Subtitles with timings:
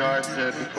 [0.00, 0.69] that you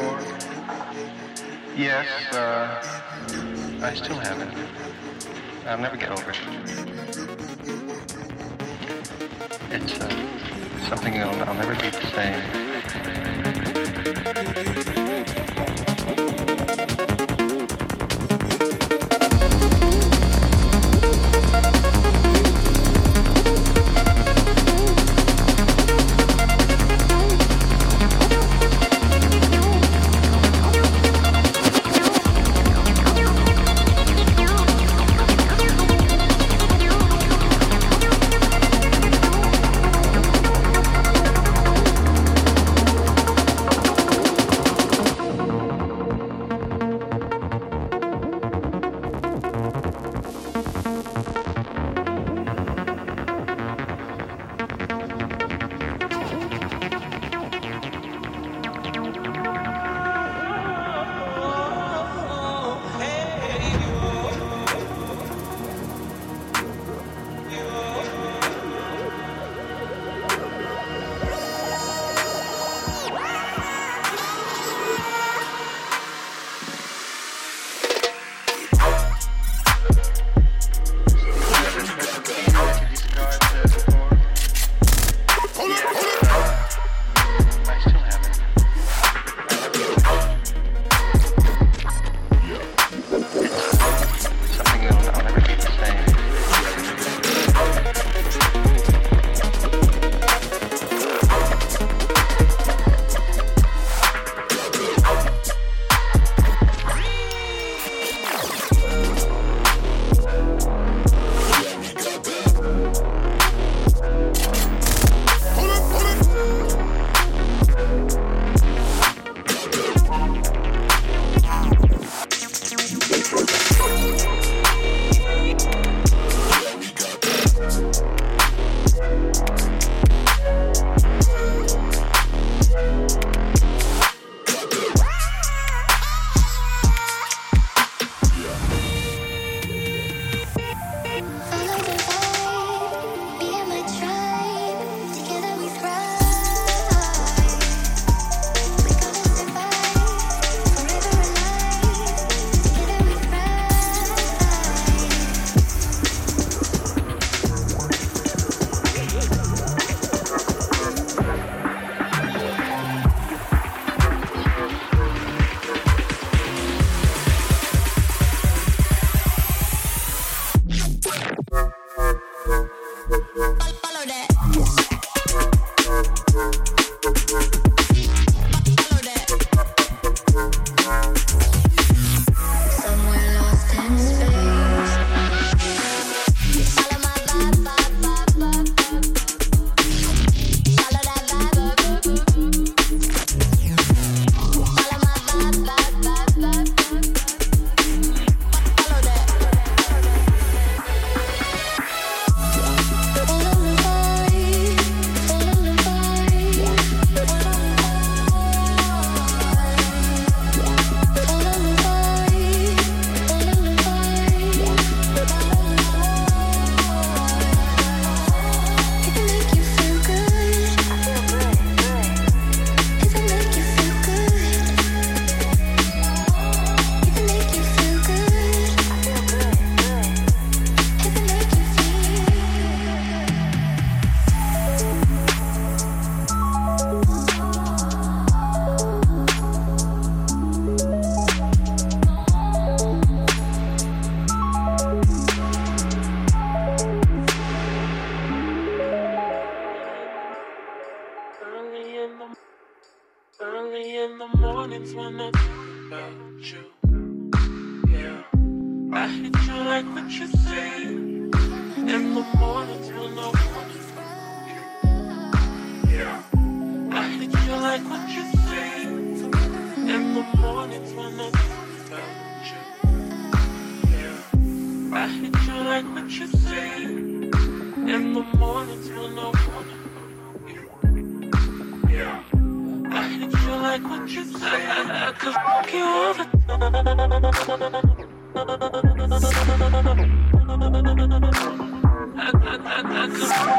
[293.23, 293.51] I,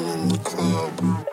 [0.00, 1.29] Is it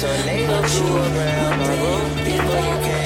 [0.00, 2.99] tornado flew around my room before you came.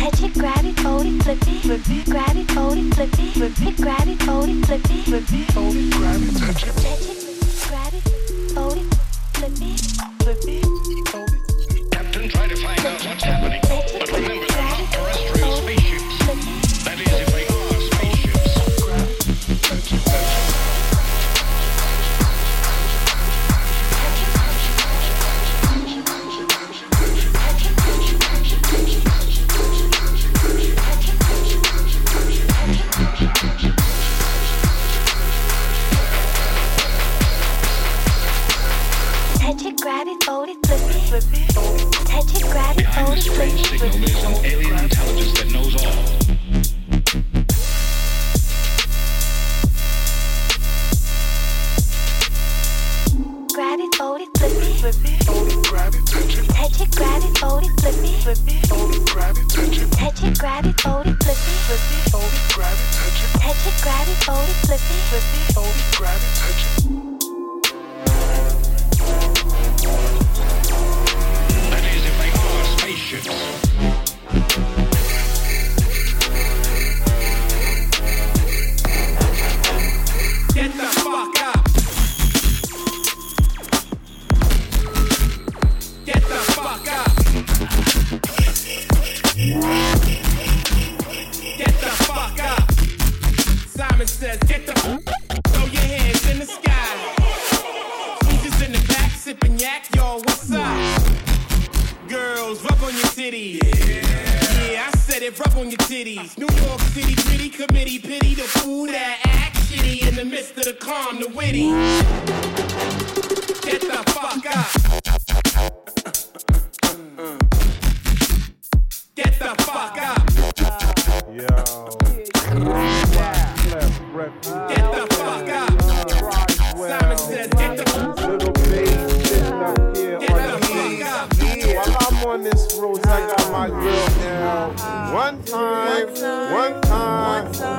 [0.00, 3.10] Touch it, grab it, hold it, flip it, grab it, hold it, flip
[3.60, 5.49] it, grab it, hold it, flip it.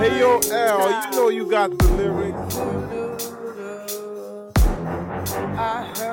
[0.01, 2.55] Hey yo, Al, you know you got the lyrics.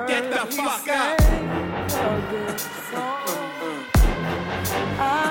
[0.07, 0.89] Get the fuck
[4.99, 5.27] out.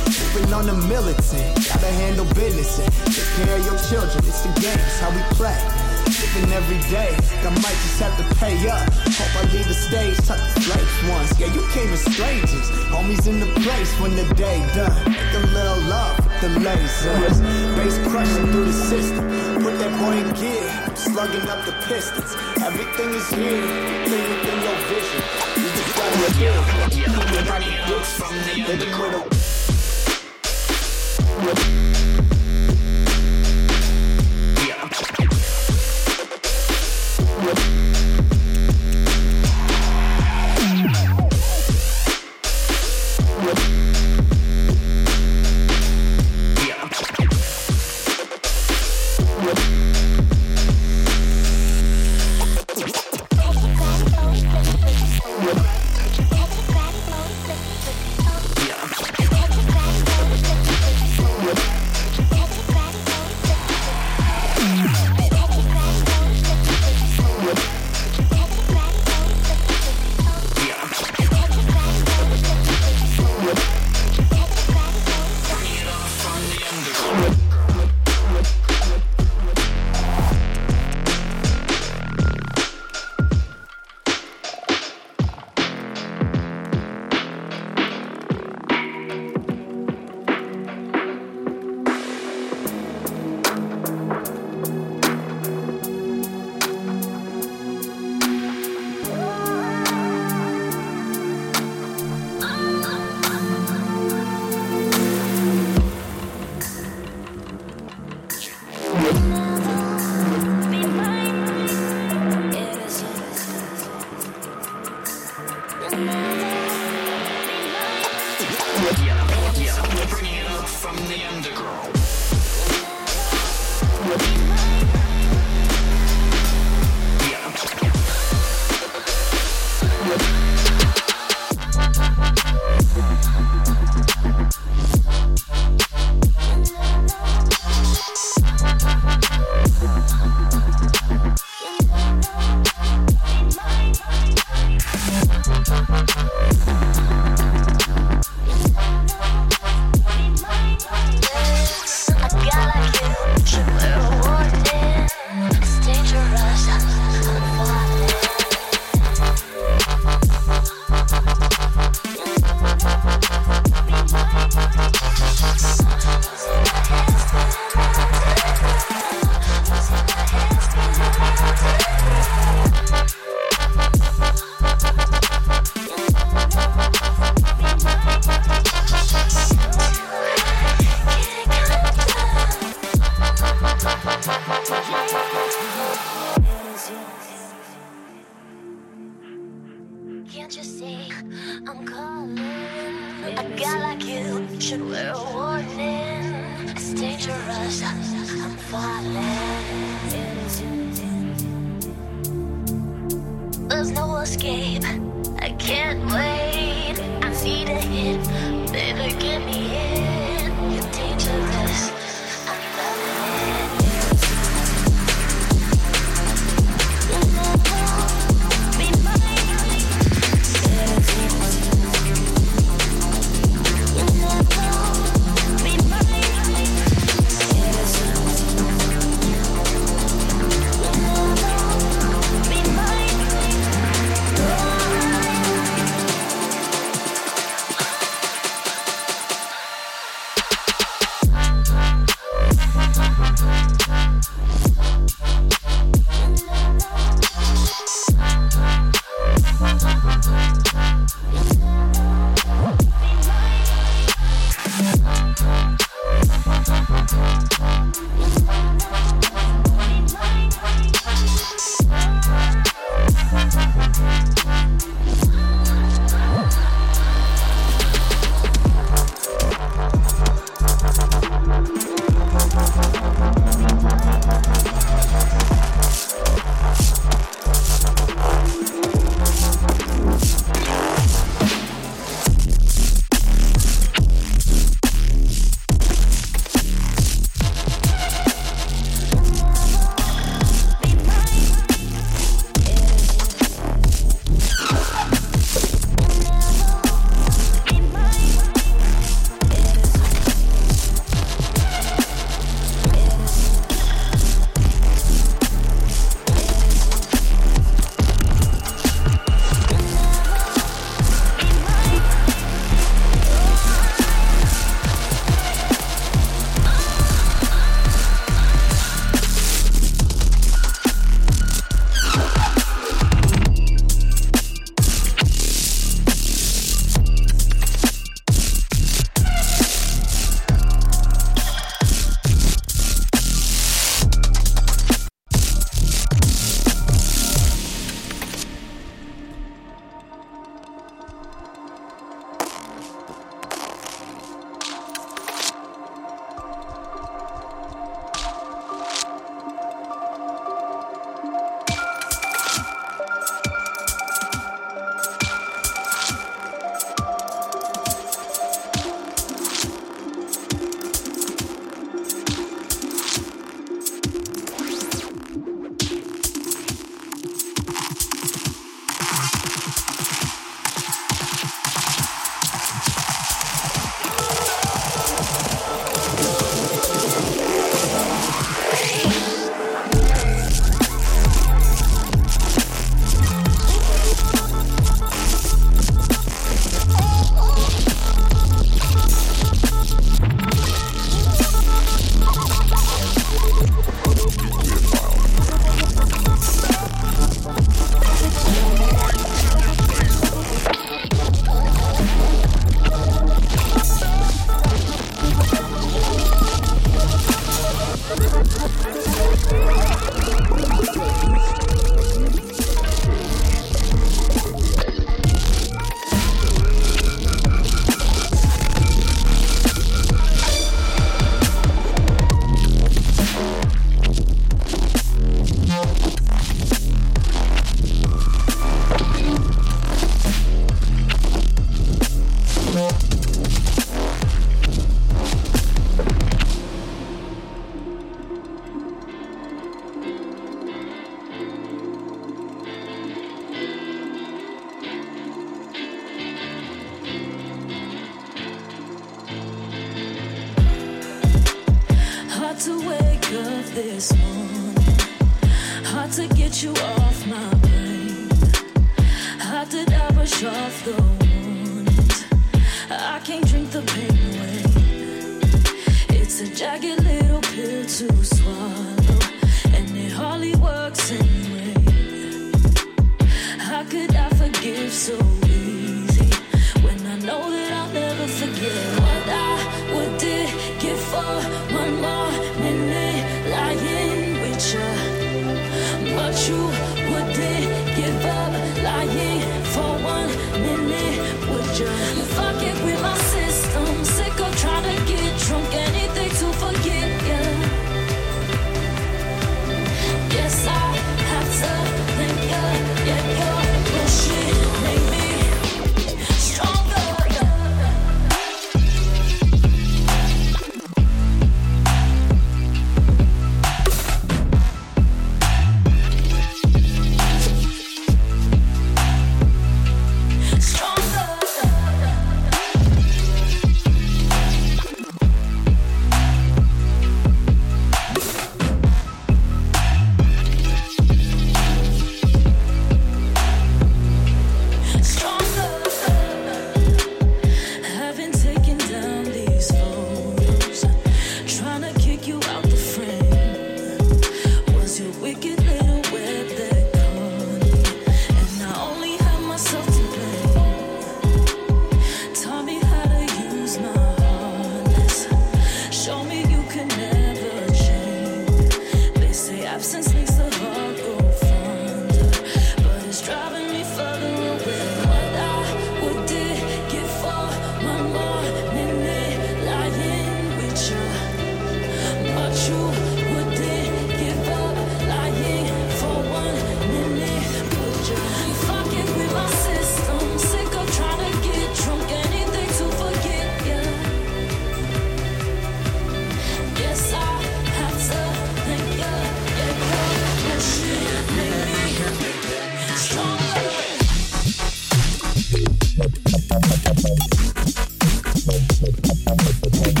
[598.88, 600.00] Thank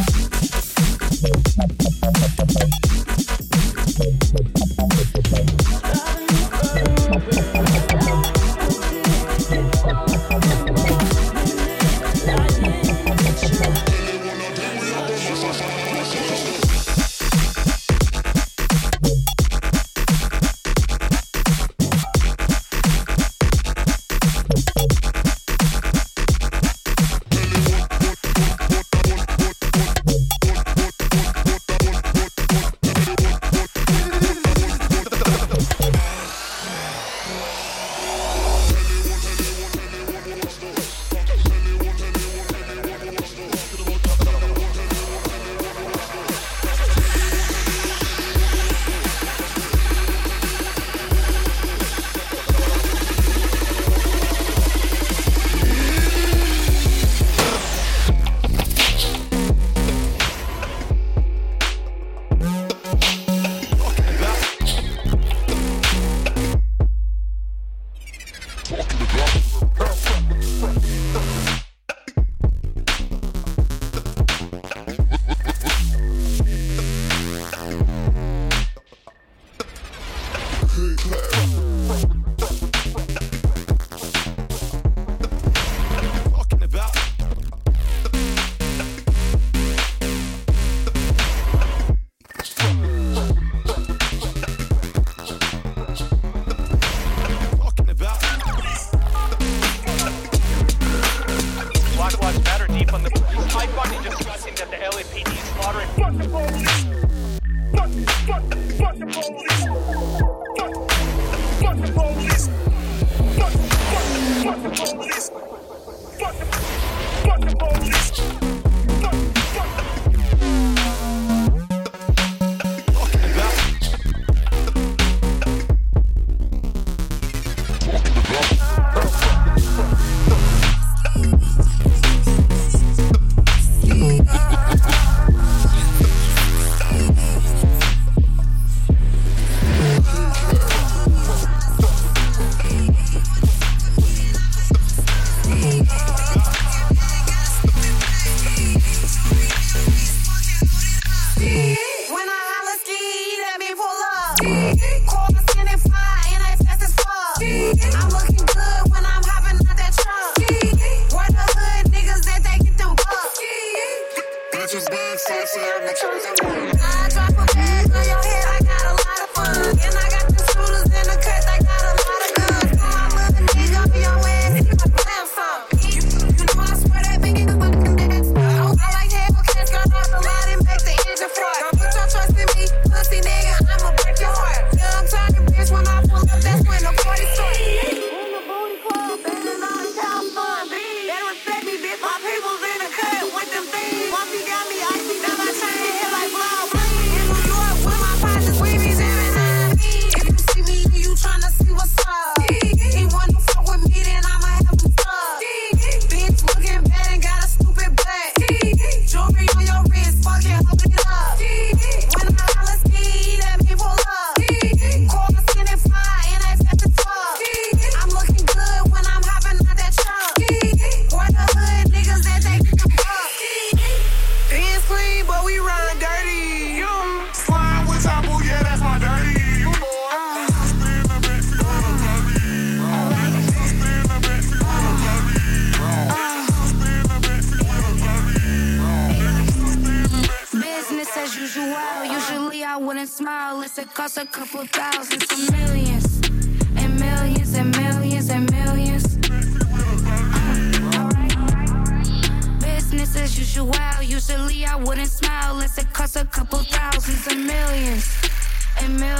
[4.92, 4.95] you.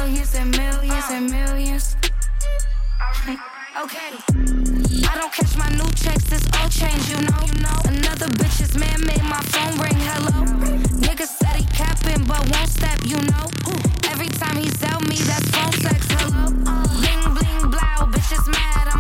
[0.07, 1.37] Millions and millions and uh.
[1.37, 1.97] millions.
[3.77, 4.17] Okay.
[5.07, 7.43] I don't catch my new checks, this all change, you know.
[7.45, 7.77] You know.
[7.85, 10.47] Another bitch's man made my phone ring, hello.
[11.05, 13.47] Nigga said he capping, but won't step, you know.
[14.09, 16.53] Every time he sell me, that's phone sex, hello.
[16.97, 18.96] Bling, bling, blow, bitches mad.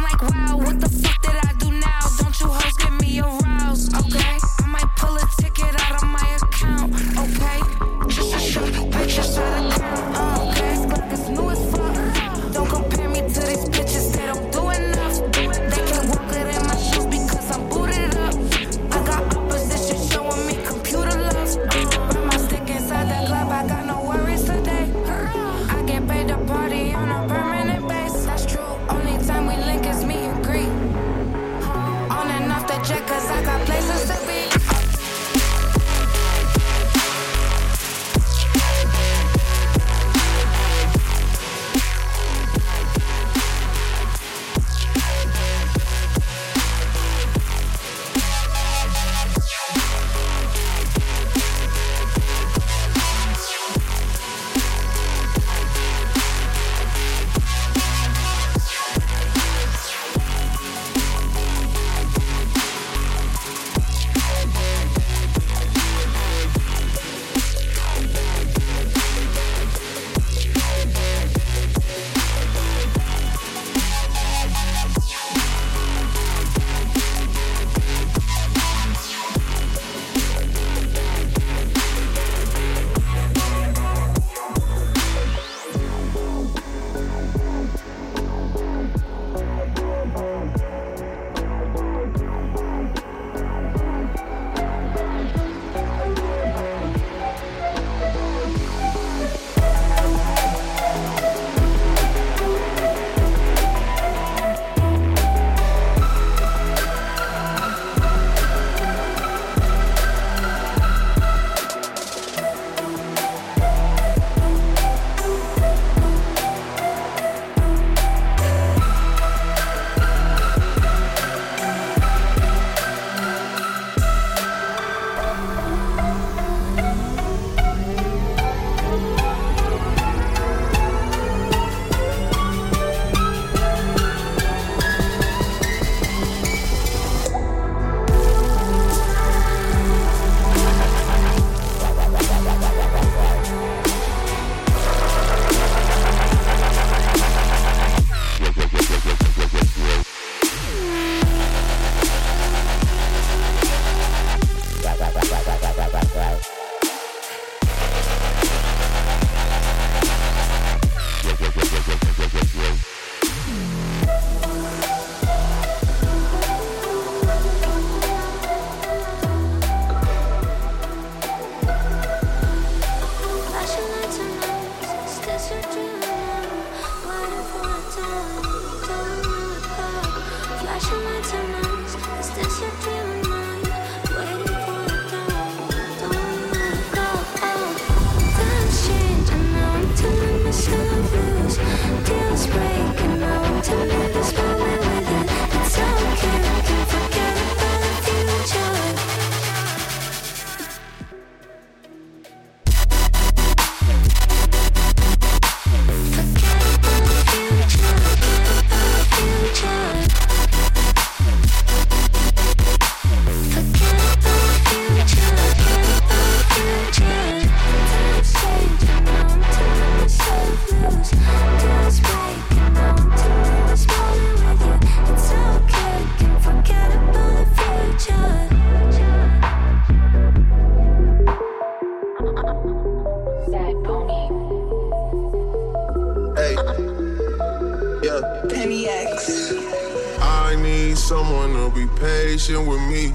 [241.53, 243.13] To be patient with me.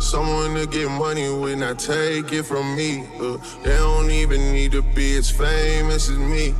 [0.00, 3.06] Someone to get money when I take it from me.
[3.20, 6.54] Uh, they don't even need to be as famous as me.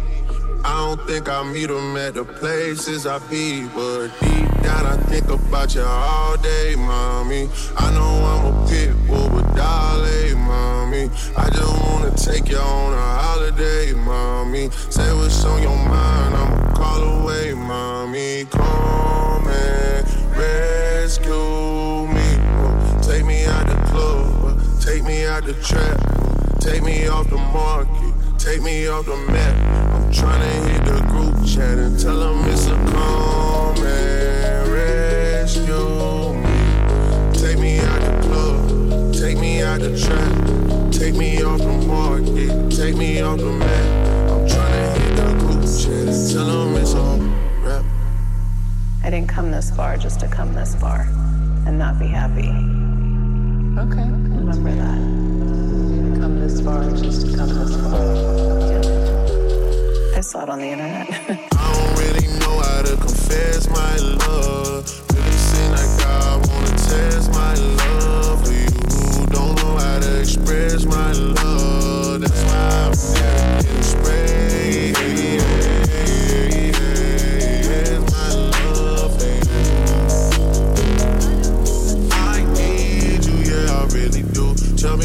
[0.64, 4.96] I don't think I meet them at the places I be, but deep down I
[5.04, 7.48] think about you all day, mommy.
[7.76, 11.10] I know I'm a pit bull with Dolly, mommy.
[11.36, 14.70] I just wanna take you on a holiday, mommy.
[14.90, 18.40] Say what's on your mind, I'ma call away, mommy.
[18.40, 18.50] And
[21.08, 22.28] rescue me.
[23.00, 25.98] Take me out the club, take me out the trap,
[26.60, 29.56] take me off the market, take me off the map.
[29.94, 37.40] I'm tryna hit the group chat and tell them it's a come and rescue me.
[37.40, 42.70] Take me out the club, take me out the trap, take me off the market,
[42.70, 44.30] take me off the map.
[44.30, 47.27] I'm tryna hit the group chat and tell them it's a.
[49.08, 51.08] I didn't come this far just to come this far
[51.66, 52.50] and not be happy.
[53.80, 54.04] Okay.
[54.04, 55.00] Remember that.
[56.20, 58.02] Come this far just to come this far.
[60.14, 61.08] I saw it on the internet.
[61.56, 64.84] I don't really know how to confess my love.
[65.14, 69.26] Really seem like I wanna test my love for you.
[69.28, 71.47] Don't know how to express my love.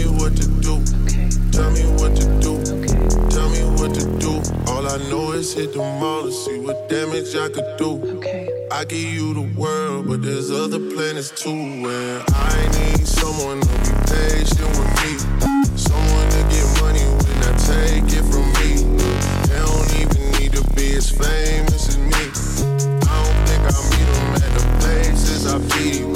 [0.04, 0.76] Me what to do.
[1.04, 1.30] Okay.
[1.52, 2.54] Tell me what to do.
[2.76, 3.08] Okay.
[3.30, 4.34] Tell me what to do.
[4.72, 8.02] All I know is hit the mall to see what damage I could do.
[8.18, 8.50] Okay.
[8.72, 11.50] I give you the world, but there's other planets too.
[11.50, 15.12] And I need someone to be patient with me.
[15.78, 18.72] Someone to get money when I take it from me.
[19.48, 22.24] They don't even need to be as famous as me.
[23.08, 26.13] I don't think I'll meet them at the places I be.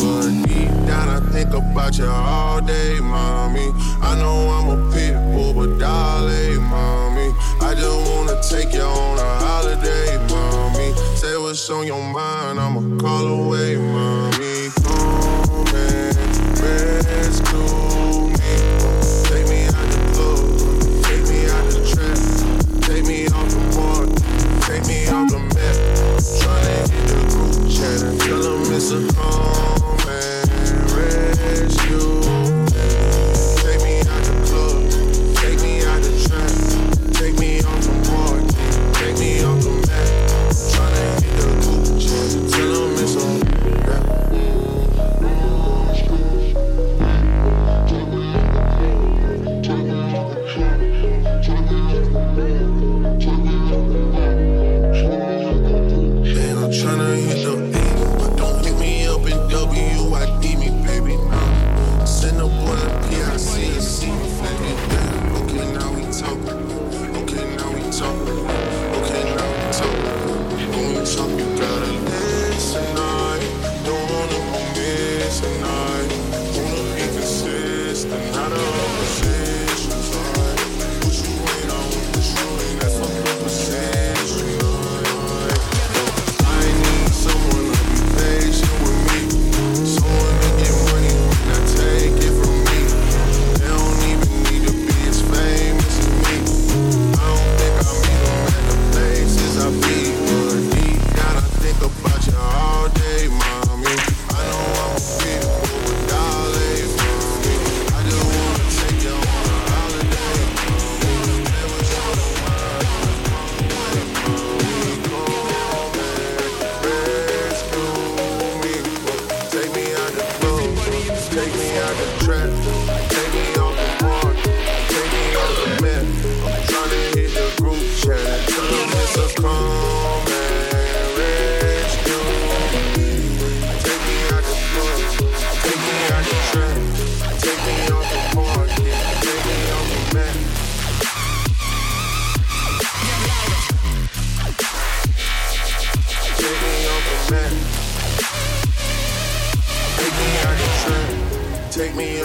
[1.43, 3.69] Think about you all day, mommy.
[4.01, 7.29] I know I'm a pit bull, but darling, mommy.
[7.61, 10.89] I just wanna take you on a holiday, mommy.
[11.15, 13.96] Say what's on your mind, I'ma call away, mommy.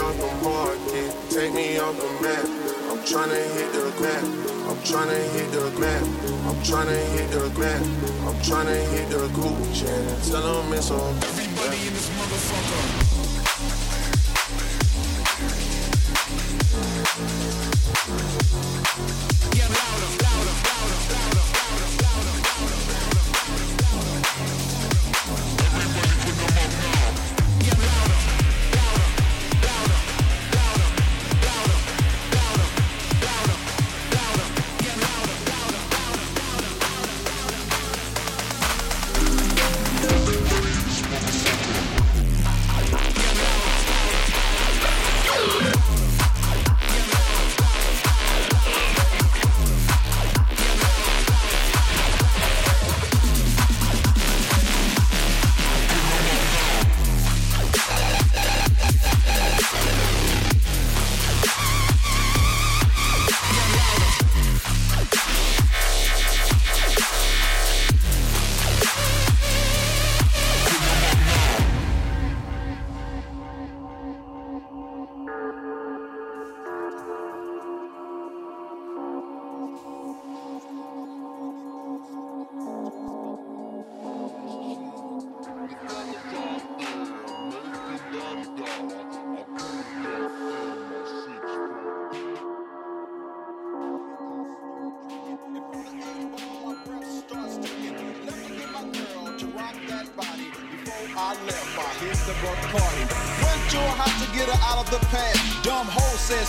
[0.03, 2.45] off the market, take me off the map.
[2.91, 4.23] I'm tryna hit the grab,
[4.67, 6.03] I'm tryna hit the grab,
[6.47, 7.81] I'm tryna hit the grab,
[8.27, 11.15] I'm tryna hit the Gucci and tell them it's on.
[11.23, 12.81] Everybody in this motherfucker.
[19.55, 21.22] Get louder, louder, louder, louder.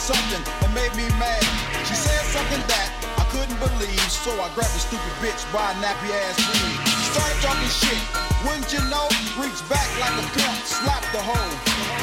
[0.05, 1.41] Something that made me mad.
[1.89, 5.75] She said something that I couldn't believe, so I grabbed the stupid bitch by a
[5.81, 6.77] nappy ass weave.
[7.09, 7.97] Started talking shit,
[8.45, 9.09] wouldn't you know?
[9.41, 11.57] Reached back like a pimp, slapped the hoe.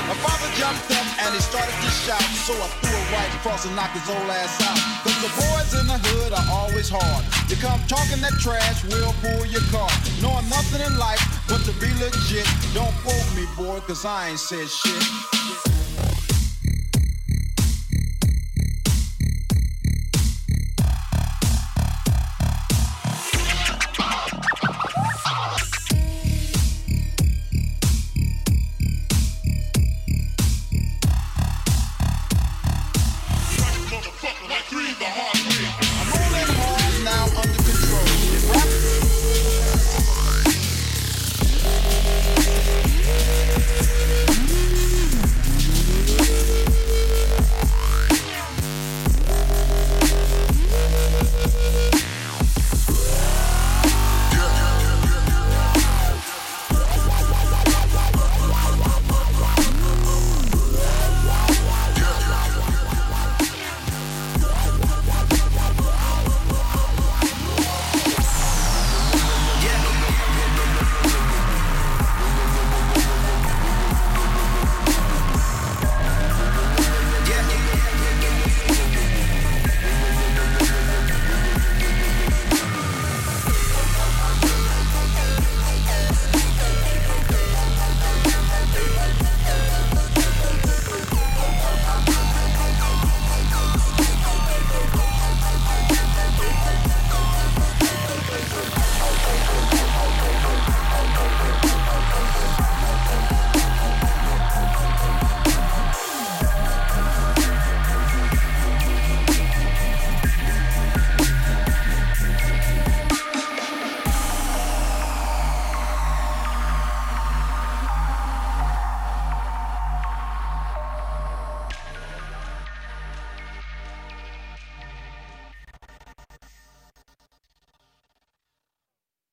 [0.10, 3.70] My father jumped up and he started to shout, so I threw it right across
[3.70, 4.82] and knocked his old ass out.
[5.06, 7.22] Cause the boys in the hood are always hard.
[7.54, 9.94] You come talking that trash, we'll pull your car.
[10.26, 12.50] Knowing nothing in life but to be legit.
[12.74, 15.06] Don't quote me, boy, cause I ain't said shit.